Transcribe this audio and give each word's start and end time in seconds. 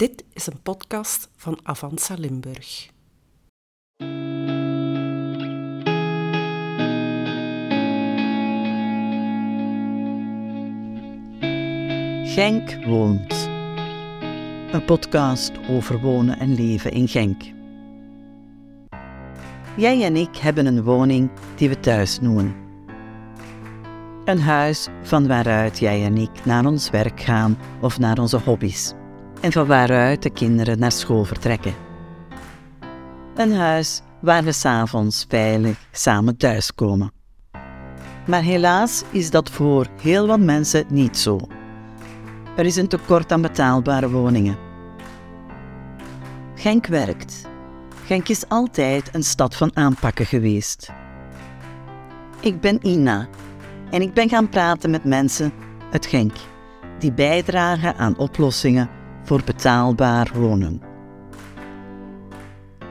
Dit 0.00 0.24
is 0.32 0.46
een 0.46 0.62
podcast 0.62 1.28
van 1.36 1.58
Avanza 1.62 2.14
Limburg. 2.14 2.90
Genk 12.34 12.84
woont. 12.86 13.32
Een 14.72 14.84
podcast 14.86 15.52
over 15.68 16.00
wonen 16.00 16.38
en 16.38 16.54
leven 16.54 16.90
in 16.90 17.08
Genk. 17.08 17.42
Jij 19.76 20.04
en 20.04 20.16
ik 20.16 20.36
hebben 20.36 20.66
een 20.66 20.82
woning 20.82 21.30
die 21.56 21.68
we 21.68 21.80
thuis 21.80 22.20
noemen. 22.20 22.54
Een 24.24 24.40
huis 24.40 24.88
van 25.02 25.26
waaruit 25.26 25.78
jij 25.78 26.04
en 26.04 26.16
ik 26.16 26.44
naar 26.44 26.66
ons 26.66 26.90
werk 26.90 27.20
gaan 27.20 27.58
of 27.80 27.98
naar 27.98 28.18
onze 28.18 28.38
hobby's. 28.38 28.98
En 29.40 29.52
van 29.52 29.66
waaruit 29.66 30.22
de 30.22 30.30
kinderen 30.30 30.78
naar 30.78 30.92
school 30.92 31.24
vertrekken. 31.24 31.74
Een 33.34 33.54
huis 33.54 34.02
waar 34.20 34.44
we 34.44 34.52
s'avonds 34.52 35.24
veilig 35.28 35.78
samen 35.92 36.36
thuiskomen. 36.36 37.12
Maar 38.26 38.42
helaas 38.42 39.02
is 39.10 39.30
dat 39.30 39.50
voor 39.50 39.86
heel 40.00 40.26
wat 40.26 40.40
mensen 40.40 40.84
niet 40.88 41.16
zo. 41.16 41.38
Er 42.56 42.66
is 42.66 42.76
een 42.76 42.88
tekort 42.88 43.32
aan 43.32 43.42
betaalbare 43.42 44.10
woningen. 44.10 44.58
Genk 46.54 46.86
werkt. 46.86 47.48
Genk 48.04 48.28
is 48.28 48.48
altijd 48.48 49.14
een 49.14 49.22
stad 49.22 49.56
van 49.56 49.76
aanpakken 49.76 50.26
geweest. 50.26 50.92
Ik 52.40 52.60
ben 52.60 52.86
Ina 52.86 53.28
en 53.90 54.02
ik 54.02 54.14
ben 54.14 54.28
gaan 54.28 54.48
praten 54.48 54.90
met 54.90 55.04
mensen 55.04 55.52
uit 55.92 56.06
Genk 56.06 56.32
die 56.98 57.12
bijdragen 57.12 57.96
aan 57.96 58.18
oplossingen 58.18 58.99
voor 59.30 59.44
betaalbaar 59.44 60.30
wonen. 60.34 60.80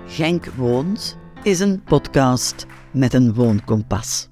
Genk 0.06 0.46
Woont 0.46 1.18
is 1.44 1.60
een 1.60 1.84
podcast 1.84 2.66
met 2.92 3.14
een 3.14 3.34
woonkompas. 3.34 4.30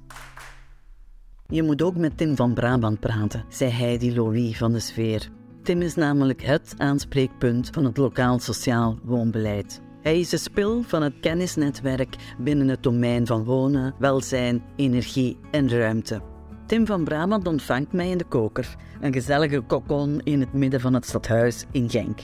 Je 1.48 1.64
moet 1.64 1.82
ook 1.82 1.96
met 1.96 2.18
Tim 2.18 2.36
van 2.36 2.54
Brabant 2.54 3.00
praten, 3.00 3.46
zei 3.50 3.72
Heidi 3.72 4.16
Louis 4.16 4.58
van 4.58 4.72
de 4.72 4.80
Sfeer. 4.80 5.30
Tim 5.64 5.82
is 5.82 5.96
namelijk 5.96 6.44
het 6.44 6.74
aanspreekpunt 6.78 7.70
van 7.72 7.86
het 7.86 7.98
lokaal 7.98 8.40
sociaal 8.40 9.00
woonbeleid. 9.04 9.82
Hij 10.02 10.20
is 10.20 10.30
de 10.30 10.38
spil 10.38 10.84
van 10.84 11.02
het 11.02 11.20
kennisnetwerk 11.22 12.16
binnen 12.38 12.68
het 12.68 12.84
domein 12.84 13.28
van 13.28 13.44
wonen, 13.44 13.96
welzijn, 14.00 14.64
energie 14.76 15.38
en 15.52 15.70
ruimte. 15.70 16.22
Tim 16.68 16.86
van 16.86 17.04
Brabant 17.04 17.48
ontvangt 17.48 17.94
mij 17.94 18.10
in 18.10 18.18
de 18.18 18.24
koker, 18.24 18.76
een 19.02 19.14
gezellige 19.14 19.62
kokon 19.62 20.22
in 20.24 20.40
het 20.40 20.54
midden 20.54 20.80
van 20.80 20.94
het 20.94 21.06
stadhuis 21.06 21.66
in 21.72 21.90
Genk. 21.90 22.20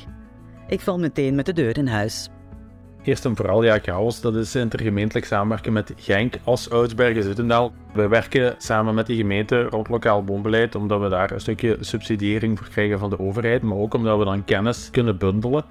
Ik 0.67 0.80
val 0.80 0.99
meteen 0.99 1.36
met 1.36 1.45
de 1.45 1.53
deur 1.53 1.77
in 1.77 1.88
huis. 1.88 2.30
Eerst 3.03 3.25
en 3.25 3.36
vooral, 3.36 3.64
ja, 3.64 3.80
chaos, 3.80 4.21
dat 4.21 4.36
is 4.36 4.55
intergemeentelijk 4.55 5.25
samenwerken 5.25 5.73
met 5.73 5.94
Genk 5.95 6.36
als 6.44 6.69
Oudsbergen 6.69 7.23
Zuttendaal. 7.23 7.73
We 7.94 8.08
werken 8.08 8.55
samen 8.58 8.95
met 8.95 9.05
die 9.05 9.17
gemeente 9.17 9.64
rond 9.64 9.89
lokaal 9.89 10.25
woonbeleid, 10.25 10.75
omdat 10.75 11.02
we 11.02 11.09
daar 11.09 11.31
een 11.31 11.41
stukje 11.41 11.77
subsidiëring 11.80 12.58
voor 12.58 12.69
krijgen 12.69 12.99
van 12.99 13.09
de 13.09 13.19
overheid, 13.19 13.61
maar 13.61 13.77
ook 13.77 13.94
omdat 13.94 14.17
we 14.17 14.25
dan 14.25 14.45
kennis 14.45 14.89
kunnen 14.91 15.17
bundelen. 15.17 15.66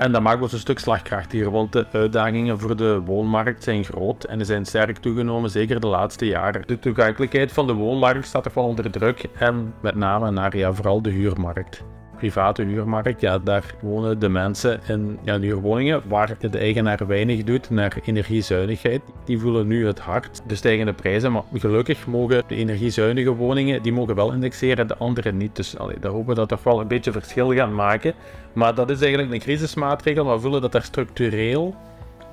En 0.00 0.12
dat 0.12 0.22
maakt 0.22 0.42
ons 0.42 0.52
een 0.52 0.58
stuk 0.58 0.78
slagkrachtiger, 0.78 1.50
want 1.50 1.72
de 1.72 1.86
uitdagingen 1.92 2.58
voor 2.58 2.76
de 2.76 3.00
woonmarkt 3.00 3.62
zijn 3.62 3.84
groot 3.84 4.24
en 4.24 4.46
zijn 4.46 4.64
sterk 4.64 4.98
toegenomen, 4.98 5.50
zeker 5.50 5.80
de 5.80 5.86
laatste 5.86 6.26
jaren. 6.26 6.62
De 6.66 6.78
toegankelijkheid 6.78 7.52
van 7.52 7.66
de 7.66 7.72
woonmarkt 7.72 8.26
staat 8.26 8.54
wel 8.54 8.64
onder 8.64 8.90
druk 8.90 9.28
en 9.38 9.74
met 9.82 9.94
name 9.94 10.30
naar 10.30 10.56
ja, 10.56 10.72
vooral 10.72 11.02
de 11.02 11.10
huurmarkt 11.10 11.84
private 12.20 12.62
huurmarkt, 12.62 13.20
ja, 13.20 13.38
daar 13.38 13.74
wonen 13.80 14.18
de 14.18 14.28
mensen 14.28 14.80
in 14.88 15.18
huurwoningen 15.24 16.02
waar 16.08 16.36
de 16.40 16.58
eigenaar 16.58 17.06
weinig 17.06 17.44
doet 17.44 17.70
naar 17.70 17.96
energiezuinigheid. 18.04 19.00
Die 19.24 19.38
voelen 19.38 19.66
nu 19.66 19.86
het 19.86 19.98
hard, 19.98 20.42
de 20.46 20.54
stijgende 20.54 20.92
prijzen, 20.92 21.32
maar 21.32 21.42
gelukkig 21.54 22.06
mogen 22.06 22.42
de 22.46 22.54
energiezuinige 22.54 23.34
woningen, 23.34 23.82
die 23.82 23.92
mogen 23.92 24.14
wel 24.14 24.32
indexeren, 24.32 24.86
de 24.86 24.96
andere 24.96 25.32
niet. 25.32 25.56
Dus 25.56 25.78
allee, 25.78 25.98
daar 26.00 26.10
hopen 26.10 26.28
we 26.28 26.34
dat 26.34 26.48
toch 26.48 26.62
wel 26.62 26.80
een 26.80 26.88
beetje 26.88 27.12
verschil 27.12 27.54
gaan 27.54 27.74
maken. 27.74 28.14
Maar 28.52 28.74
dat 28.74 28.90
is 28.90 29.00
eigenlijk 29.00 29.32
een 29.32 29.40
crisismaatregel, 29.40 30.32
we 30.32 30.40
voelen 30.40 30.60
dat 30.60 30.74
er 30.74 30.82
structureel 30.82 31.74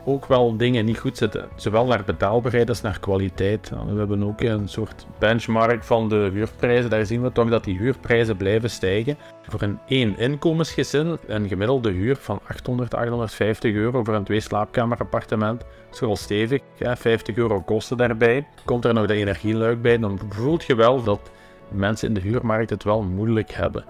ook 0.08 0.26
wel 0.26 0.58
dingen 0.58 0.86
niet 0.86 0.98
goed 0.98 1.18
zitten. 1.18 1.48
Zowel 1.56 1.86
naar 1.86 2.04
betaalbaarheid 2.06 2.70
als 2.70 2.82
naar 2.82 3.00
kwaliteit. 3.00 3.70
We 3.70 3.98
hebben 3.98 4.24
ook 4.24 4.42
een 4.42 4.68
soort 4.68 5.06
benchmark 5.20 5.84
van 5.84 6.10
de 6.10 6.30
huurprijzen. 6.34 6.90
Daar 6.90 7.06
zien 7.06 7.22
we 7.22 7.32
toch 7.32 7.50
dat 7.50 7.64
die 7.64 7.78
huurprijzen 7.78 8.38
blijven 8.38 8.70
stijgen. 8.70 9.18
Voor 9.48 9.62
een 9.62 9.80
één 9.88 10.18
inkomensgezin 10.18 11.18
een 11.28 11.48
gemiddelde 11.48 11.92
huur 11.92 12.16
van 12.16 12.40
800, 12.48 12.94
850 12.94 13.74
euro 13.74 14.04
voor 14.04 14.14
een 14.14 14.24
twee 14.24 14.40
slaapkamer 14.40 14.98
appartement. 14.98 15.64
is 15.92 16.00
wel 16.00 16.16
stevig, 16.16 16.62
ja, 16.76 16.96
50 16.96 17.36
euro 17.36 17.62
kosten 17.62 17.98
daarbij. 17.98 18.48
Komt 18.66 18.86
er 18.86 18.94
nog 18.94 19.06
de 19.06 19.14
energieluik 19.14 19.82
bij, 19.82 19.98
dan 19.98 20.20
voelt 20.30 20.64
je 20.64 20.76
wel 20.76 21.04
dat 21.04 21.32
mensen 21.70 22.08
in 22.08 22.14
de 22.14 22.22
huurmarkt 22.22 22.70
het 22.70 22.84
wel 22.84 23.04
moeilijk 23.04 23.52
hebben. 23.52 23.86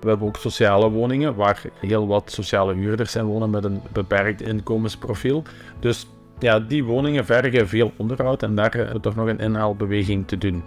We 0.00 0.08
hebben 0.08 0.26
ook 0.26 0.36
sociale 0.36 0.90
woningen 0.90 1.34
waar 1.34 1.62
heel 1.80 2.06
wat 2.06 2.30
sociale 2.30 2.74
huurders 2.74 3.12
zijn 3.12 3.24
wonen 3.24 3.50
met 3.50 3.64
een 3.64 3.80
beperkt 3.92 4.42
inkomensprofiel. 4.42 5.42
Dus 5.80 6.06
ja, 6.38 6.60
die 6.60 6.84
woningen 6.84 7.24
vergen 7.24 7.68
veel 7.68 7.92
onderhoud 7.96 8.42
en 8.42 8.54
daar 8.54 8.72
hebben 8.74 8.94
we 8.94 9.00
toch 9.00 9.14
nog 9.14 9.28
een 9.28 9.38
inhaalbeweging 9.38 10.28
te 10.28 10.38
doen. 10.38 10.62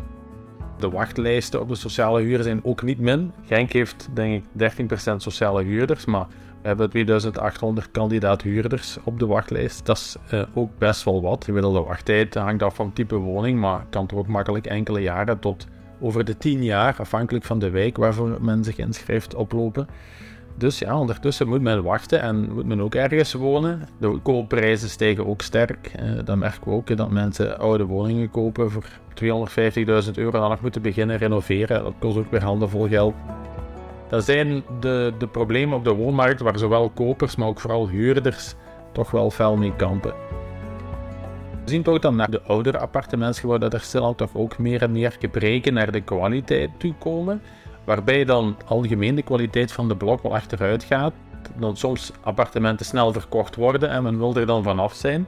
De 0.80 0.90
wachtlijsten 0.90 1.62
op 1.62 1.70
de 1.70 1.76
sociale 1.76 2.22
huur 2.22 2.44
zijn 2.44 2.60
ook 2.64 2.82
niet 2.82 3.00
min. 3.00 3.32
Genk 3.46 3.72
heeft 3.72 4.10
denk 4.14 4.44
ik 4.58 4.80
13% 5.12 5.16
sociale 5.16 5.64
huurders, 5.64 6.06
maar 6.06 6.28
we 6.62 6.68
hebben 6.68 6.90
2800 6.90 7.92
kandidaat 7.92 8.42
huurders 8.42 8.98
op 9.04 9.20
de 9.20 9.26
wachtlijst. 9.26 9.86
Dat 9.86 9.98
is 9.98 10.16
uh, 10.34 10.44
ook 10.54 10.70
best 10.78 11.04
wel 11.04 11.22
wat. 11.22 11.44
De 11.44 11.62
wachttijd 11.62 12.34
hangt 12.34 12.64
af 12.64 12.76
van 12.76 12.94
type 12.94 13.16
woning, 13.16 13.60
maar 13.60 13.86
kan 13.90 14.08
toch 14.08 14.20
ook 14.20 14.28
makkelijk 14.28 14.66
enkele 14.66 15.00
jaren 15.00 15.40
tot 15.40 15.68
over 16.00 16.26
de 16.26 16.38
10 16.38 16.64
jaar, 16.64 16.96
afhankelijk 16.98 17.46
van 17.46 17.60
de 17.60 17.70
wijk 17.70 17.98
waarvoor 17.98 18.38
men 18.42 18.64
zich 18.64 18.78
inschrijft, 18.78 19.36
oplopen. 19.36 19.88
Dus 20.58 20.80
ja, 20.80 21.00
ondertussen 21.00 21.48
moet 21.48 21.62
men 21.62 21.84
wachten 21.84 22.22
en 22.22 22.54
moet 22.54 22.66
men 22.66 22.82
ook 22.82 22.96
ergens 22.96 23.34
wonen. 23.34 23.88
De 23.98 24.20
koopprijzen 24.24 24.90
stijgen 24.90 25.28
ook 25.28 25.42
sterk. 25.42 25.92
Eh, 25.96 26.06
dan 26.26 26.40
merken 26.40 26.70
we 26.72 26.72
ook 26.72 26.98
dat 26.98 27.12
mensen 27.12 27.60
oude 27.60 27.86
woningen 27.86 28.30
kopen 28.30 28.72
voor 28.72 28.86
250.000 29.14 30.12
euro 30.14 30.32
en 30.32 30.40
dan 30.40 30.50
nog 30.50 30.62
moeten 30.62 30.82
beginnen 30.82 31.18
renoveren. 31.18 31.84
Dat 31.84 31.94
kost 32.00 32.18
ook 32.18 32.32
weer 32.32 32.44
handenvol 32.44 32.88
geld. 32.88 33.14
Dat 34.10 34.26
zijn 34.26 34.64
de, 34.80 35.14
de 35.18 35.28
problemen 35.28 35.78
op 35.78 35.84
de 35.84 35.94
woonmarkt 35.94 36.42
waar 36.42 36.60
zowel 36.60 36.90
kopers, 36.90 37.36
maar 37.36 37.48
ook 37.48 37.60
vooral 37.60 37.90
huurders 37.90 38.56
toch 38.92 39.12
wel 39.12 39.32
fel 39.32 39.58
mee 39.58 39.76
kampen. 39.76 40.14
We 41.68 41.74
zien 41.74 41.84
toch 41.84 42.00
dan 42.00 42.16
naar 42.16 42.32
de 42.32 42.42
oudere 42.42 42.80
appartementsgebouwen 42.80 43.70
dat 43.70 43.82
er 43.94 44.16
toch 44.16 44.30
ook 44.34 44.58
meer 44.58 44.82
en 44.82 44.92
meer 44.92 45.16
gebreken 45.20 45.74
naar 45.74 45.92
de 45.92 46.02
kwaliteit 46.02 46.70
toekomen. 46.78 47.42
Waarbij 47.84 48.26
dan 48.26 48.58
algemeen 48.66 49.16
de 49.16 49.22
kwaliteit 49.22 49.72
van 49.72 49.88
de 49.88 49.96
blok 49.96 50.22
wel 50.24 50.36
achteruit 50.36 50.84
gaat. 50.84 51.14
Dan 51.58 51.78
soms 51.78 52.12
appartementen 52.22 52.86
snel 52.86 53.14
verkocht 53.14 53.56
worden 53.56 53.90
en 53.90 54.04
men 54.04 54.18
wil 54.18 54.36
er 54.36 54.46
dan 54.46 54.64
vanaf 54.64 54.94
zijn. 54.94 55.28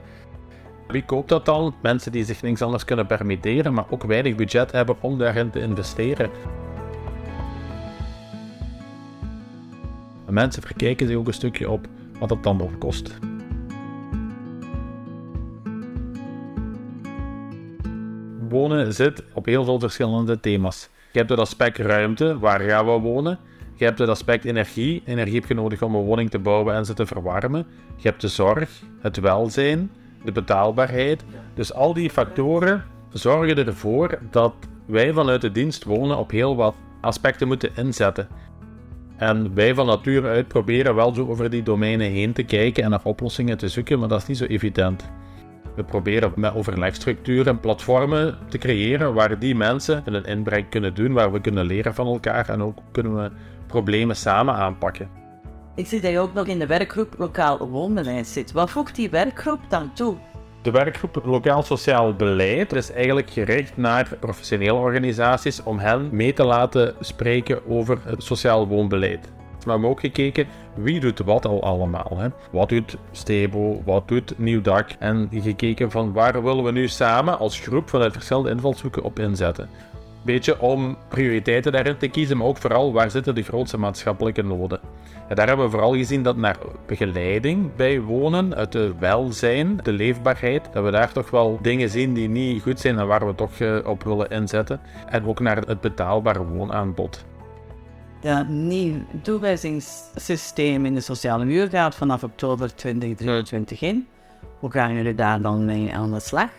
Wie 0.88 1.05
koopt 1.05 1.29
dat 1.29 1.45
dan? 1.45 1.75
Mensen 1.81 2.11
die 2.11 2.23
zich 2.23 2.41
niks 2.41 2.61
anders 2.61 2.85
kunnen 2.85 3.07
permitteren, 3.07 3.73
maar 3.73 3.85
ook 3.89 4.03
weinig 4.03 4.35
budget 4.35 4.71
hebben 4.71 4.95
om 5.00 5.17
daarin 5.17 5.50
te 5.50 5.59
investeren. 5.59 6.29
Mensen 10.29 10.61
verkijken 10.61 11.07
zich 11.07 11.16
ook 11.16 11.27
een 11.27 11.33
stukje 11.33 11.69
op 11.69 11.88
wat 12.19 12.29
het 12.29 12.44
dan 12.44 12.57
nog 12.57 12.77
kost. 12.77 13.19
Wonen 18.50 18.94
zit 18.94 19.24
op 19.34 19.46
heel 19.46 19.64
veel 19.64 19.80
verschillende 19.80 20.40
thema's. 20.40 20.90
Je 21.12 21.18
hebt 21.18 21.30
het 21.30 21.40
aspect 21.40 21.78
ruimte, 21.78 22.40
waar 22.40 22.60
gaan 22.60 22.86
we 22.86 22.92
wonen? 22.92 23.40
Je 23.76 23.86
hebt 23.86 24.00
het 24.00 24.10
aspect 24.10 24.46
energie. 24.46 25.02
Energie 25.06 25.36
heb 25.40 25.48
je 25.48 25.54
nodig 25.54 25.82
om 25.82 25.96
een 25.96 26.04
woning 26.04 26.30
te 26.30 26.40
bouwen 26.40 26.76
en 26.76 26.86
ze 26.86 26.94
te 26.94 27.06
verwarmen. 27.06 27.66
Je 27.96 28.07
hebt 28.07 28.22
de 28.22 28.28
zorg, 28.28 28.81
het 29.01 29.19
welzijn, 29.19 29.92
de 30.24 30.31
betaalbaarheid. 30.31 31.24
Dus 31.54 31.74
al 31.74 31.94
die 31.94 32.10
factoren 32.10 32.84
zorgen 33.13 33.66
ervoor 33.66 34.19
dat 34.31 34.54
wij 34.86 35.13
vanuit 35.13 35.42
de 35.42 35.52
dienst 35.52 35.84
wonen 35.84 36.18
op 36.18 36.31
heel 36.31 36.56
wat 36.56 36.75
aspecten 37.02 37.48
moeten 37.48 37.75
inzetten. 37.75 38.28
En 39.18 39.54
wij 39.54 39.74
van 39.74 39.86
nature 39.86 40.28
uit 40.28 40.48
proberen 40.48 40.95
wel 40.95 41.13
zo 41.13 41.28
over 41.28 41.50
die 41.50 41.63
domeinen 41.63 42.12
heen 42.12 42.34
te 42.34 42.44
kijken 42.44 42.84
en 42.84 42.90
naar 42.90 43.00
oplossingen 43.04 43.57
te 43.57 43.68
zoeken, 43.68 44.00
maar 44.00 44.07
dat 44.07 44.22
is 44.22 44.28
niet 44.28 44.38
zo 44.38 44.45
evident. 44.45 45.10
We 45.80 45.86
proberen 45.86 46.31
met 46.36 46.56
overlegstructuren 46.56 47.46
en 47.46 47.60
platformen 47.60 48.38
te 48.50 48.58
creëren 48.58 49.14
waar 49.14 49.40
die 49.40 49.56
mensen 49.56 50.02
een 50.06 50.26
inbreng 50.26 50.70
kunnen 50.70 50.94
doen, 50.94 51.14
waar 51.14 51.31
we 51.31 51.42
kunnen 51.42 51.66
leren 51.66 51.94
van 51.94 52.08
elkaar 52.08 52.50
en 52.50 52.62
ook 52.62 52.78
kunnen 52.92 53.16
we 53.16 53.31
problemen 53.68 54.16
samen 54.16 54.54
aanpakken. 54.54 55.10
Ik 55.76 55.88
zie 55.88 56.02
dat 56.02 56.12
je 56.12 56.20
ook 56.20 56.34
nog 56.34 56.46
in 56.48 56.60
de 56.60 56.66
werkgroep 56.66 57.16
Lokaal 57.18 57.70
Woonbeleid 57.70 58.28
zit. 58.28 58.52
Wat 58.52 58.70
voegt 58.70 58.96
die 58.96 59.10
werkgroep 59.10 59.60
dan 59.70 59.94
toe? 59.94 60.16
De 60.62 60.72
werkgroep 60.72 61.22
Lokaal 61.26 61.64
Sociaal 61.64 62.14
Beleid 62.14 62.74
is 62.74 62.92
eigenlijk 62.92 63.30
gericht 63.30 63.78
naar 63.78 64.18
professionele 64.20 64.74
organisaties 64.74 65.64
om 65.64 65.80
hen 65.80 66.10
mee 66.12 66.34
te 66.34 66.44
laten 66.44 66.96
spreken 67.00 67.70
over 67.70 68.00
het 68.04 68.24
sociaal 68.24 68.68
woonbeleid. 68.68 69.38
We 69.63 69.71
hebben 69.71 69.89
ook 69.89 70.00
gekeken 70.00 70.47
wie 70.75 71.00
doet 71.00 71.19
wat 71.19 71.45
al 71.45 71.63
allemaal. 71.63 72.11
Hè? 72.17 72.27
Wat 72.51 72.69
doet 72.69 72.97
Stebo, 73.11 73.81
wat 73.85 74.07
doet 74.07 74.33
Nieuwdak 74.38 74.89
en 75.00 75.29
gekeken 75.31 75.91
van 75.91 76.13
waar 76.13 76.44
willen 76.44 76.63
we 76.63 76.71
nu 76.71 76.88
samen 76.88 77.39
als 77.39 77.59
groep 77.59 77.89
vanuit 77.89 78.13
verschillende 78.13 78.50
invalshoeken 78.50 79.03
op 79.03 79.19
inzetten. 79.19 79.69
Beetje 80.21 80.61
om 80.61 80.97
prioriteiten 81.07 81.71
daarin 81.71 81.97
te 81.97 82.07
kiezen, 82.07 82.38
maar 82.38 82.47
ook 82.47 82.57
vooral 82.57 82.94
waar 82.94 83.11
zitten 83.11 83.35
de 83.35 83.44
grootste 83.44 83.77
maatschappelijke 83.77 84.44
noden. 84.44 84.79
En 85.27 85.35
daar 85.35 85.47
hebben 85.47 85.65
we 85.65 85.71
vooral 85.71 85.94
gezien 85.94 86.23
dat 86.23 86.38
naar 86.38 86.57
begeleiding 86.85 87.75
bij 87.75 88.01
wonen, 88.01 88.57
het 88.57 88.97
welzijn, 89.00 89.79
de 89.83 89.91
leefbaarheid, 89.91 90.69
dat 90.73 90.83
we 90.83 90.91
daar 90.91 91.11
toch 91.11 91.29
wel 91.29 91.59
dingen 91.61 91.89
zien 91.89 92.13
die 92.13 92.29
niet 92.29 92.61
goed 92.61 92.79
zijn 92.79 93.00
en 93.00 93.07
waar 93.07 93.27
we 93.27 93.35
toch 93.35 93.59
eh, 93.59 93.77
op 93.85 94.03
willen 94.03 94.29
inzetten. 94.29 94.79
En 95.09 95.25
ook 95.25 95.39
naar 95.39 95.57
het 95.57 95.81
betaalbare 95.81 96.45
woonaanbod. 96.45 97.25
Ja, 98.21 98.45
nieuw 98.50 98.95
toewijzingssysteem 99.21 100.86
in 100.86 100.94
de 100.94 101.01
sociale 101.01 101.45
huur 101.45 101.69
gaat 101.69 101.95
vanaf 101.95 102.24
oktober 102.24 102.75
2023 102.75 103.81
in. 103.81 104.07
Hoe 104.60 104.71
gaan 104.71 104.94
jullie 104.94 105.16
daar 105.16 105.42
dan 105.42 105.66
mee 105.66 105.94
aan 105.94 106.12
de 106.12 106.19
slag? 106.19 106.50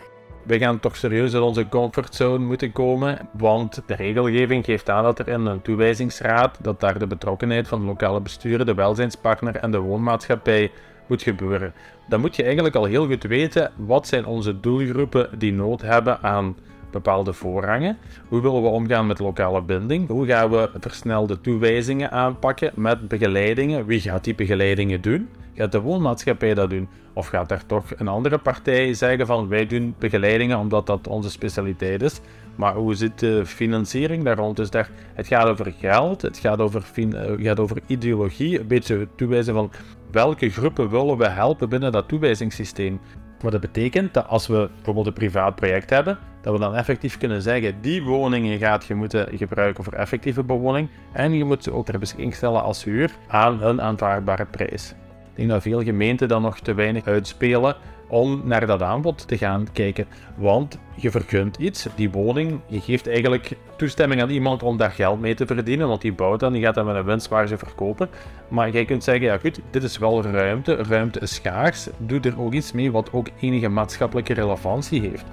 We 0.45 0.59
gaan 0.59 0.79
toch 0.79 0.95
serieus 0.95 1.33
uit 1.33 1.43
onze 1.43 1.69
comfortzone 1.69 2.45
moeten 2.45 2.71
komen, 2.71 3.29
want 3.31 3.81
de 3.85 3.95
regelgeving 3.95 4.65
geeft 4.65 4.89
aan 4.89 5.03
dat 5.03 5.19
er 5.19 5.27
in 5.27 5.45
een 5.45 5.61
toewijzingsraad, 5.61 6.57
dat 6.61 6.79
daar 6.79 6.99
de 6.99 7.07
betrokkenheid 7.07 7.67
van 7.67 7.79
de 7.79 7.85
lokale 7.85 8.21
besturen, 8.21 8.65
de 8.65 8.73
welzijnspartner 8.73 9.55
en 9.55 9.71
de 9.71 9.79
woonmaatschappij 9.79 10.71
moet 11.07 11.21
gebeuren. 11.21 11.73
Dan 12.07 12.21
moet 12.21 12.35
je 12.35 12.43
eigenlijk 12.43 12.75
al 12.75 12.85
heel 12.85 13.07
goed 13.07 13.23
weten, 13.23 13.71
wat 13.77 14.07
zijn 14.07 14.25
onze 14.25 14.59
doelgroepen 14.59 15.29
die 15.39 15.53
nood 15.53 15.81
hebben 15.81 16.21
aan 16.21 16.55
bepaalde 16.91 17.33
voorrangen? 17.33 17.97
Hoe 18.27 18.41
willen 18.41 18.61
we 18.61 18.67
omgaan 18.67 19.07
met 19.07 19.19
lokale 19.19 19.61
binding? 19.61 20.07
Hoe 20.07 20.25
gaan 20.25 20.49
we 20.49 20.69
versnelde 20.79 21.41
toewijzingen 21.41 22.11
aanpakken 22.11 22.71
met 22.75 23.07
begeleidingen? 23.07 23.85
Wie 23.85 23.99
gaat 23.99 24.23
die 24.23 24.35
begeleidingen 24.35 25.01
doen? 25.01 25.29
Gaat 25.53 25.71
de 25.71 25.81
woonmaatschappij 25.81 26.53
dat 26.53 26.69
doen? 26.69 26.87
Of 27.13 27.27
gaat 27.27 27.51
er 27.51 27.65
toch 27.65 27.85
een 27.97 28.07
andere 28.07 28.37
partij 28.37 28.93
zeggen 28.93 29.25
van 29.25 29.47
wij 29.47 29.67
doen 29.67 29.95
begeleidingen 29.99 30.57
omdat 30.57 30.87
dat 30.87 31.07
onze 31.07 31.29
specialiteit 31.29 32.01
is? 32.01 32.21
Maar 32.55 32.75
hoe 32.75 32.95
zit 32.95 33.19
de 33.19 33.45
financiering 33.45 34.23
daar 34.23 34.37
rond? 34.37 34.55
Dus 34.55 34.69
daar, 34.69 34.89
het 35.13 35.27
gaat 35.27 35.47
over 35.47 35.73
geld, 35.79 36.21
het 36.21 36.37
gaat 36.37 36.59
over, 36.59 36.83
het 36.93 37.13
eh, 37.15 37.45
gaat 37.45 37.59
over 37.59 37.77
ideologie, 37.85 38.59
een 38.59 38.67
beetje 38.67 39.07
toewijzen 39.15 39.53
van 39.53 39.71
welke 40.11 40.49
groepen 40.49 40.89
willen 40.89 41.17
we 41.17 41.27
helpen 41.27 41.69
binnen 41.69 41.91
dat 41.91 42.07
toewijzingssysteem. 42.07 42.99
Wat 43.39 43.51
dat 43.51 43.61
betekent 43.61 44.13
dat 44.13 44.27
als 44.27 44.47
we 44.47 44.69
bijvoorbeeld 44.75 45.07
een 45.07 45.13
privaat 45.13 45.55
project 45.55 45.89
hebben, 45.89 46.17
dat 46.41 46.53
we 46.53 46.59
dan 46.59 46.75
effectief 46.75 47.17
kunnen 47.17 47.41
zeggen, 47.41 47.75
die 47.81 48.03
woningen 48.03 48.57
gaat 48.57 48.85
je 48.85 48.95
moeten 48.95 49.37
gebruiken 49.37 49.83
voor 49.83 49.93
effectieve 49.93 50.43
bewoning 50.43 50.89
en 51.13 51.33
je 51.33 51.43
moet 51.43 51.63
ze 51.63 51.73
ook 51.73 51.85
ter 51.85 51.99
beschikking 51.99 52.35
stellen 52.35 52.63
als 52.63 52.83
huur 52.83 53.11
aan 53.27 53.61
een 53.63 53.81
aanvaardbare 53.81 54.45
prijs. 54.45 54.89
Ik 55.31 55.37
denk 55.37 55.49
dat 55.49 55.61
veel 55.61 55.83
gemeenten 55.83 56.27
dan 56.27 56.41
nog 56.41 56.59
te 56.59 56.73
weinig 56.73 57.05
uitspelen 57.05 57.75
om 58.11 58.41
naar 58.43 58.65
dat 58.65 58.81
aanbod 58.81 59.27
te 59.27 59.37
gaan 59.37 59.67
kijken. 59.73 60.05
Want 60.35 60.79
je 60.95 61.11
vergunt 61.11 61.57
iets, 61.57 61.87
die 61.95 62.11
woning, 62.11 62.59
je 62.67 62.79
geeft 62.79 63.07
eigenlijk 63.07 63.57
toestemming 63.77 64.21
aan 64.21 64.29
iemand 64.29 64.63
om 64.63 64.77
daar 64.77 64.91
geld 64.91 65.19
mee 65.19 65.33
te 65.33 65.45
verdienen, 65.45 65.87
want 65.87 66.01
die 66.01 66.13
bouwt 66.13 66.39
dan, 66.39 66.53
die 66.53 66.63
gaat 66.63 66.75
dan 66.75 66.85
met 66.85 66.95
een 66.95 67.03
winstmarge 67.03 67.57
verkopen. 67.57 68.09
Maar 68.47 68.69
jij 68.69 68.85
kunt 68.85 69.03
zeggen, 69.03 69.25
ja 69.25 69.37
goed, 69.37 69.59
dit 69.69 69.83
is 69.83 69.97
wel 69.97 70.23
ruimte, 70.23 70.75
ruimte 70.75 71.19
is 71.19 71.33
schaars, 71.33 71.87
doe 71.97 72.19
er 72.19 72.41
ook 72.41 72.53
iets 72.53 72.71
mee 72.71 72.91
wat 72.91 73.13
ook 73.13 73.27
enige 73.39 73.69
maatschappelijke 73.69 74.33
relevantie 74.33 75.01
heeft. 75.01 75.25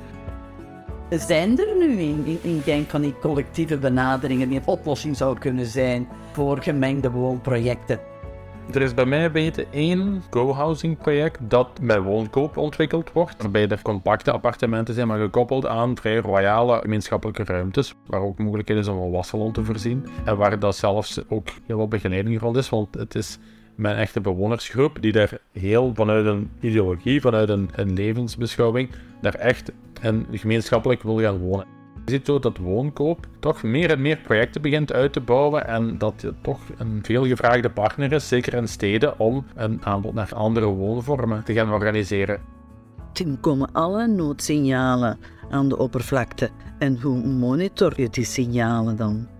Zijn 1.11 1.59
er 1.59 1.77
nu 1.79 2.01
in, 2.01 2.39
in 2.43 2.63
denk 2.65 2.89
van 2.89 3.01
die 3.01 3.15
collectieve 3.21 3.79
benaderingen 3.79 4.49
die 4.49 4.59
een 4.59 4.67
oplossing 4.67 5.17
zou 5.17 5.39
kunnen 5.39 5.67
zijn 5.67 6.09
voor 6.33 6.63
gemengde 6.63 7.11
woonprojecten? 7.11 8.01
Er 8.73 8.83
is 8.83 8.95
bij 8.95 9.05
mij 9.05 9.33
weten 9.33 9.73
één 9.73 10.23
co-housing 10.31 10.99
project 10.99 11.39
dat 11.41 11.81
met 11.81 12.03
woonkoop 12.03 12.57
ontwikkeld 12.57 13.13
wordt, 13.13 13.43
waarbij 13.43 13.69
er 13.69 13.83
compacte 13.83 14.31
appartementen 14.31 14.95
zijn, 14.95 15.07
maar 15.07 15.19
gekoppeld 15.19 15.67
aan 15.67 15.97
vrij 15.97 16.17
royale 16.17 16.79
gemeenschappelijke 16.81 17.45
ruimtes, 17.45 17.95
waar 18.07 18.21
ook 18.21 18.39
mogelijkheid 18.39 18.81
is 18.81 18.89
om 18.89 18.99
een 18.99 19.11
wassalon 19.11 19.53
te 19.53 19.65
voorzien 19.65 20.07
en 20.25 20.37
waar 20.37 20.59
dat 20.59 20.77
zelfs 20.77 21.21
ook 21.29 21.49
heel 21.67 21.77
veel 21.77 21.89
begeleiding 21.89 22.41
rond 22.41 22.57
is, 22.57 22.69
want 22.69 22.95
het 22.95 23.15
is 23.15 23.39
mijn 23.79 23.97
echte 23.97 24.21
bewonersgroep 24.21 24.97
die 25.01 25.13
daar 25.13 25.39
heel 25.53 25.91
vanuit 25.95 26.27
een 26.27 26.51
ideologie, 26.61 27.21
vanuit 27.21 27.49
een, 27.49 27.71
een 27.75 27.93
levensbeschouwing, 27.93 28.91
daar 29.21 29.35
echt 29.35 29.73
en 30.01 30.27
gemeenschappelijk 30.31 31.03
wil 31.03 31.21
gaan 31.21 31.39
wonen. 31.39 31.67
Je 32.05 32.13
ziet 32.15 32.27
zo 32.27 32.39
dat 32.39 32.57
woonkoop 32.57 33.27
toch 33.39 33.63
meer 33.63 33.91
en 33.91 34.01
meer 34.01 34.17
projecten 34.17 34.63
begint 34.63 34.93
uit 34.93 35.13
te 35.13 35.21
bouwen 35.21 35.67
en 35.67 35.99
dat 35.99 36.15
je 36.21 36.35
toch 36.43 36.61
een 36.79 36.99
veelgevraagde 37.03 37.71
partner 37.71 38.13
is, 38.13 38.29
zeker 38.29 38.55
in 38.55 38.69
steden, 38.69 39.19
om 39.19 39.47
een 39.55 39.85
aanbod 39.85 40.15
naar 40.15 40.35
andere 40.35 40.67
woonvormen 40.67 41.45
te 41.45 41.53
gaan 41.53 41.73
organiseren. 41.73 42.41
Tim, 43.13 43.41
komen 43.41 43.73
alle 43.73 44.07
noodsignalen 44.07 45.19
aan 45.51 45.69
de 45.69 45.79
oppervlakte 45.79 46.51
en 46.79 47.01
hoe 47.01 47.27
monitor 47.27 48.01
je 48.01 48.11
die 48.11 48.25
signalen 48.25 48.97
dan? 48.97 49.38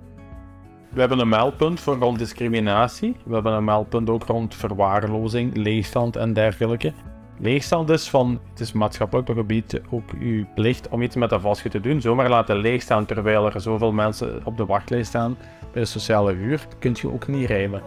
We 0.99 1.05
hebben 1.05 1.23
een 1.23 1.29
meldpunt 1.29 1.81
voor 1.81 1.97
rond 1.97 2.19
discriminatie. 2.19 3.17
We 3.25 3.35
hebben 3.35 3.53
een 3.53 3.65
meldpunt 3.65 4.11
ook 4.11 4.25
rond 4.25 4.55
verwaarlozing, 4.55 5.57
leegstand 5.57 6.17
en 6.17 6.33
dergelijke. 6.33 6.93
Leegstand 7.41 7.91
is 7.91 8.11
van, 8.11 8.41
het 8.51 8.61
is 8.61 8.73
maatschappelijk 8.73 9.29
gebied 9.29 9.81
ook 9.91 10.11
uw 10.21 10.45
plicht 10.55 10.89
om 10.89 11.03
iets 11.03 11.17
met 11.17 11.31
dat 11.31 11.41
vastgoed 11.41 11.71
te 11.71 11.81
doen. 11.81 12.01
Zomaar 12.01 12.29
laten 12.29 12.57
leegstaan 12.57 13.07
terwijl 13.07 13.53
er 13.53 13.61
zoveel 13.61 13.93
mensen 13.93 14.41
op 14.45 14.57
de 14.57 14.67
wachtlijst 14.67 15.09
staan 15.09 15.37
bij 15.73 15.83
de 15.83 15.89
sociale 15.89 16.33
huur, 16.33 16.67
kun 16.79 16.97
je 17.01 17.13
ook 17.13 17.29
niet 17.29 17.49
rijmen. 17.49 17.83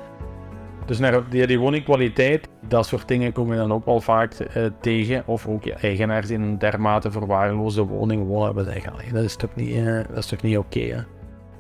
Dus 0.86 1.00
naar 1.00 1.30
die, 1.30 1.60
woningkwaliteit, 1.60 2.48
dat 2.68 2.86
soort 2.86 3.08
dingen 3.08 3.32
komen 3.32 3.58
dan 3.58 3.74
ook 3.74 3.86
wel 3.86 4.02
vaak 4.02 4.40
uh, 4.40 4.66
tegen. 4.82 5.24
Of 5.26 5.48
ook 5.48 5.64
ja, 5.64 5.76
eigenaars 5.76 6.30
in 6.30 6.42
een 6.42 6.58
dermate 6.58 7.12
verwaarloosde 7.12 7.84
woning 7.84 8.28
wonen. 8.28 8.56
We 8.56 8.64
zeggen, 8.64 8.94
dat 9.14 9.24
is 9.24 9.36
toch 9.36 9.56
niet, 9.56 9.76
uh, 9.76 10.42
niet 10.42 10.58
oké. 10.58 11.06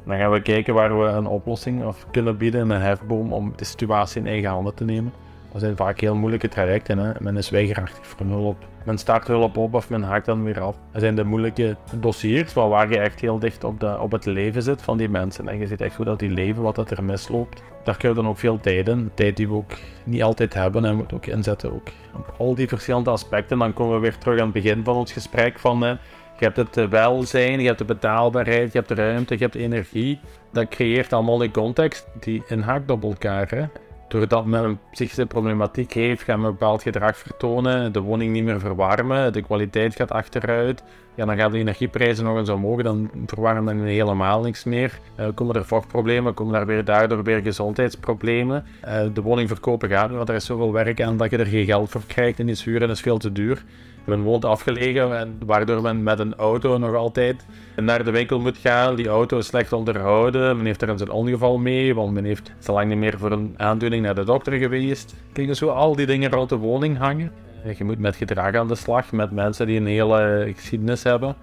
Dan 0.06 0.18
gaan 0.18 0.31
we 0.31 0.42
kijken 0.42 0.74
waar 0.74 1.00
we 1.00 1.06
een 1.06 1.27
oplossing 1.27 1.86
of 1.86 2.06
kunnen 2.12 2.38
bieden, 2.38 2.69
een 2.69 2.81
hefboom, 2.81 3.33
om 3.33 3.53
de 3.56 3.65
situatie 3.65 4.21
in 4.21 4.27
eigen 4.27 4.50
handen 4.50 4.74
te 4.74 4.83
nemen. 4.83 5.13
Dat 5.51 5.62
zijn 5.62 5.75
vaak 5.75 6.00
heel 6.00 6.15
moeilijke 6.15 6.48
trajecten. 6.48 6.98
Hè. 6.98 7.12
Men 7.19 7.38
is 7.38 7.50
weigerachtig 7.50 8.07
voor 8.07 8.25
hulp. 8.25 8.65
Men 8.86 8.98
start 8.98 9.27
hulp 9.27 9.57
op 9.57 9.74
of 9.74 9.89
men 9.89 10.03
haakt 10.03 10.25
dan 10.25 10.44
weer 10.44 10.62
af. 10.62 10.75
Dat 10.92 11.01
zijn 11.01 11.15
de 11.15 11.24
moeilijke 11.24 11.75
dossiers 12.00 12.53
waar 12.53 12.89
je 12.89 13.00
echt 13.00 13.19
heel 13.19 13.39
dicht 13.39 13.63
op, 13.63 13.80
de, 13.80 14.00
op 14.00 14.12
het 14.12 14.25
leven 14.25 14.63
zit 14.63 14.81
van 14.81 14.98
die 14.98 15.09
mensen. 15.09 15.48
En 15.48 15.57
je 15.57 15.68
ziet 15.68 15.81
echt 15.81 15.95
hoe 15.95 16.06
dat 16.06 16.19
die 16.19 16.30
leven, 16.30 16.62
wat 16.62 16.75
dat 16.75 16.92
er 16.92 17.03
misloopt. 17.03 17.63
Daar 17.83 17.98
kun 17.98 18.09
je 18.09 18.15
dan 18.15 18.27
ook 18.27 18.38
veel 18.38 18.59
tijd 18.59 18.88
in. 18.88 19.12
Tijd 19.13 19.38
die 19.38 19.48
we 19.48 19.53
ook 19.53 19.71
niet 20.03 20.24
altijd 20.24 20.53
hebben 20.53 20.86
en 20.86 20.95
moeten 20.95 21.18
ook 21.18 21.25
inzetten 21.25 21.74
ook. 21.74 21.88
Op 22.15 22.33
al 22.38 22.55
die 22.55 22.67
verschillende 22.67 23.10
aspecten. 23.10 23.60
Dan 23.60 23.74
komen 23.74 23.96
we 23.96 24.01
weer 24.01 24.17
terug 24.17 24.39
aan 24.39 24.43
het 24.43 24.53
begin 24.53 24.84
van 24.84 24.96
ons 24.96 25.12
gesprek 25.12 25.60
van... 25.60 25.98
je 26.41 26.48
hebt 26.48 26.57
het 26.57 26.77
eh, 26.77 26.88
welzijn, 26.88 27.60
je 27.60 27.65
hebt 27.65 27.77
de 27.77 27.86
betaalbaarheid, 27.86 28.71
je 28.71 28.77
hebt 28.77 28.88
de 28.88 28.95
ruimte, 28.95 29.33
je 29.33 29.39
hebt 29.39 29.53
de 29.53 29.60
energie. 29.60 30.19
Dat 30.51 30.67
creëert 30.67 31.13
allemaal 31.13 31.43
een 31.43 31.51
context 31.51 32.07
die 32.19 32.43
inhaakt 32.48 32.91
op 32.91 33.03
elkaar. 33.03 33.50
Hè? 33.50 33.65
Doordat 34.07 34.45
men 34.45 34.63
een 34.63 34.79
psychische 34.91 35.25
problematiek 35.25 35.93
heeft, 35.93 36.24
gaan 36.24 36.39
we 36.39 36.45
een 36.45 36.51
bepaald 36.51 36.81
gedrag 36.81 37.17
vertonen, 37.17 37.91
de 37.91 38.00
woning 38.00 38.31
niet 38.31 38.43
meer 38.43 38.60
verwarmen, 38.60 39.33
de 39.33 39.41
kwaliteit 39.41 39.95
gaat 39.95 40.12
achteruit. 40.12 40.83
Ja, 41.15 41.25
dan 41.25 41.38
gaan 41.38 41.51
de 41.51 41.57
energieprijzen 41.57 42.24
nog 42.24 42.38
eens 42.38 42.50
omhoog, 42.50 42.81
dan 42.81 43.10
verwarmen 43.25 43.77
dan 43.77 43.86
helemaal 43.86 44.41
niks 44.41 44.63
meer. 44.63 45.00
Uh, 45.19 45.27
komen 45.36 45.55
er 45.55 45.65
vochtproblemen, 45.65 46.33
komen 46.33 46.60
er 46.60 46.65
weer 46.65 46.86
daardoor 46.86 47.24
weer 47.24 47.41
gezondheidsproblemen. 47.41 48.65
Uh, 48.86 49.01
de 49.13 49.21
woning 49.21 49.48
verkopen 49.48 49.89
gaat 49.89 50.12
want 50.12 50.29
er 50.29 50.36
is 50.36 50.45
zoveel 50.45 50.71
werk 50.71 51.01
aan 51.01 51.17
dat 51.17 51.29
je 51.29 51.38
er 51.38 51.45
geen 51.45 51.65
geld 51.65 51.89
voor 51.89 52.03
krijgt 52.07 52.39
en 52.39 52.50
is 52.50 52.63
huur 52.63 52.81
en 52.81 52.89
is 52.89 53.01
veel 53.01 53.17
te 53.17 53.31
duur. 53.31 53.63
Men 54.03 54.22
woont 54.22 54.46
afgelegen, 54.46 55.17
en 55.17 55.38
waardoor 55.46 55.81
men 55.81 56.03
met 56.03 56.20
een 56.20 56.36
auto 56.36 56.77
nog 56.77 56.96
altijd 56.96 57.46
naar 57.75 58.03
de 58.03 58.12
winkel 58.12 58.39
moet 58.39 58.58
gaan. 58.58 58.96
Die 58.96 59.08
auto 59.08 59.38
is 59.38 59.46
slecht 59.46 59.74
onderhouden. 59.74 60.58
Men 60.58 60.65
heeft 60.65 60.81
er 60.81 60.89
een 60.89 61.12
ongeval 61.12 61.58
mee, 61.58 61.96
want 61.96 62.13
men 62.13 62.24
heeft 62.24 62.51
zo 62.60 62.74
lang 62.74 62.89
niet 62.89 62.98
meer 62.98 63.17
voor 63.17 63.31
een 63.31 63.53
aandoening 63.58 64.03
naar 64.03 64.15
de 64.15 64.24
dokter 64.24 64.53
geweest. 64.53 65.15
Kijk, 65.34 65.48
dus 65.48 65.58
zo 65.58 65.67
al 65.67 65.96
die 65.96 66.05
dingen 66.05 66.31
rond 66.31 66.50
de 66.50 66.55
woning 66.55 66.98
hangen. 66.98 67.31
Eh, 67.63 67.77
je 67.77 67.84
moet 67.84 68.00
met 68.00 68.15
gedrag 68.15 68.55
aan 68.55 68.67
de 68.67 68.75
slag, 68.75 69.12
met 69.12 69.31
mensen 69.31 69.67
die 69.67 69.79
een 69.79 69.86
hele 69.86 70.51
geschiedenis 70.55 71.03
hebben. 71.03 71.36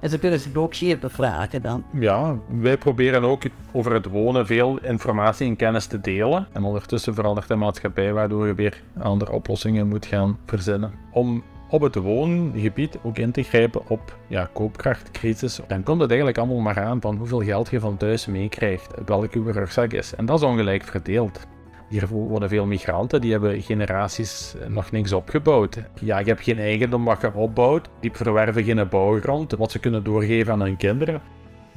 En 0.00 0.10
ze 0.10 0.18
kunnen 0.18 0.40
zich 0.40 0.54
ook 0.54 0.74
hier 0.74 0.98
bevragen 0.98 1.62
dan. 1.62 1.84
Ja, 1.98 2.38
wij 2.60 2.76
proberen 2.76 3.22
ook 3.22 3.42
over 3.72 3.92
het 3.92 4.06
wonen 4.06 4.46
veel 4.46 4.78
informatie 4.82 5.46
en 5.46 5.56
kennis 5.56 5.86
te 5.86 6.00
delen. 6.00 6.46
En 6.52 6.64
ondertussen 6.64 7.14
verandert 7.14 7.48
de 7.48 7.54
maatschappij, 7.54 8.12
waardoor 8.12 8.46
je 8.46 8.54
weer 8.54 8.82
andere 8.98 9.32
oplossingen 9.32 9.88
moet 9.88 10.06
gaan 10.06 10.38
verzinnen. 10.46 10.92
Om 11.12 11.42
op 11.68 11.80
het 11.80 11.94
woongebied 11.94 12.98
ook 13.02 13.18
in 13.18 13.32
te 13.32 13.42
grijpen 13.42 13.88
op 13.88 14.18
ja, 14.26 14.48
koopkrachtcrisis, 14.52 15.60
dan 15.66 15.82
komt 15.82 16.00
het 16.00 16.08
eigenlijk 16.08 16.38
allemaal 16.38 16.60
maar 16.60 16.80
aan 16.80 17.00
van 17.00 17.16
hoeveel 17.16 17.42
geld 17.42 17.70
je 17.70 17.80
van 17.80 17.96
thuis 17.96 18.26
meekrijgt, 18.26 18.94
welke 19.06 19.38
uw 19.38 19.50
rugzak 19.50 19.92
is. 19.92 20.14
En 20.14 20.26
dat 20.26 20.38
is 20.38 20.44
ongelijk 20.44 20.84
verdeeld. 20.84 21.46
Hier 21.88 22.08
wonen 22.08 22.48
veel 22.48 22.66
migranten, 22.66 23.20
die 23.20 23.32
hebben 23.32 23.62
generaties 23.62 24.54
nog 24.68 24.90
niks 24.90 25.12
opgebouwd. 25.12 25.82
Ja, 26.00 26.18
je 26.18 26.24
hebt 26.24 26.42
geen 26.42 26.58
eigendom 26.58 27.04
wat 27.04 27.20
je 27.20 27.34
opbouwt, 27.34 27.88
die 28.00 28.10
verwerven 28.12 28.64
geen 28.64 28.88
bouwgrond, 28.88 29.52
wat 29.52 29.70
ze 29.70 29.78
kunnen 29.78 30.04
doorgeven 30.04 30.52
aan 30.52 30.60
hun 30.60 30.76
kinderen. 30.76 31.20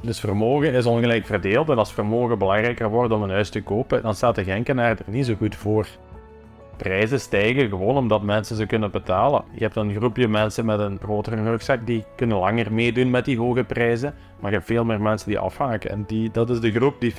Dus 0.02 0.20
vermogen 0.20 0.72
is 0.72 0.86
ongelijk 0.86 1.26
verdeeld 1.26 1.68
en 1.68 1.78
als 1.78 1.92
vermogen 1.92 2.38
belangrijker 2.38 2.88
wordt 2.88 3.12
om 3.12 3.22
een 3.22 3.30
huis 3.30 3.50
te 3.50 3.62
kopen, 3.62 4.02
dan 4.02 4.14
staat 4.14 4.34
de 4.34 4.44
Genkenaar 4.44 4.90
er 4.90 5.04
niet 5.06 5.26
zo 5.26 5.34
goed 5.34 5.56
voor. 5.56 5.86
Prijzen 6.82 7.20
stijgen 7.20 7.68
gewoon 7.68 7.96
omdat 7.96 8.22
mensen 8.22 8.56
ze 8.56 8.66
kunnen 8.66 8.90
betalen. 8.90 9.44
Je 9.52 9.62
hebt 9.62 9.76
een 9.76 9.94
groepje 9.94 10.28
mensen 10.28 10.64
met 10.64 10.78
een 10.78 10.98
grotere 10.98 11.42
rugzak 11.42 11.86
die 11.86 12.04
kunnen 12.16 12.38
langer 12.38 12.72
meedoen 12.72 13.10
met 13.10 13.24
die 13.24 13.38
hoge 13.38 13.64
prijzen, 13.64 14.14
maar 14.40 14.50
je 14.50 14.56
hebt 14.56 14.68
veel 14.68 14.84
meer 14.84 15.00
mensen 15.00 15.28
die 15.28 15.38
afhaken. 15.38 15.90
En 15.90 16.04
die, 16.06 16.30
dat 16.30 16.50
is 16.50 16.60
de 16.60 16.72
groep, 16.72 17.00
die 17.00 17.12
50% 17.12 17.16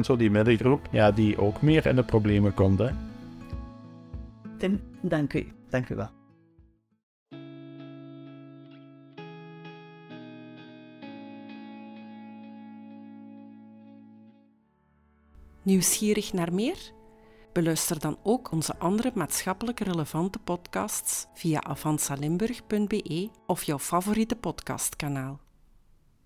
zo, 0.00 0.16
die 0.16 0.30
middengroep, 0.30 0.88
ja, 0.90 1.10
die 1.10 1.38
ook 1.38 1.62
meer 1.62 1.86
in 1.86 1.96
de 1.96 2.02
problemen 2.02 2.54
komt. 2.54 2.78
Hè. 2.78 2.88
Tim, 4.58 4.80
dank 5.00 5.34
u. 5.34 5.52
Dank 5.68 5.88
u 5.88 5.94
wel. 5.94 6.08
Nieuwsgierig 15.62 16.32
naar 16.32 16.52
meer? 16.52 16.98
Beluister 17.52 17.98
dan 18.00 18.18
ook 18.22 18.52
onze 18.52 18.78
andere 18.78 19.10
maatschappelijk 19.14 19.80
relevante 19.80 20.38
podcasts 20.38 21.26
via 21.34 21.62
avansalimburg.be 21.62 23.30
of 23.46 23.62
jouw 23.62 23.78
favoriete 23.78 24.36
podcastkanaal. 24.36 25.40